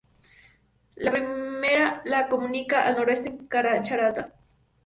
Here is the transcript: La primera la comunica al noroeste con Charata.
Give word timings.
La 1.07 1.11
primera 1.15 1.85
la 2.13 2.27
comunica 2.27 2.83
al 2.87 2.97
noroeste 2.97 3.37
con 3.37 3.83
Charata. 3.83 4.33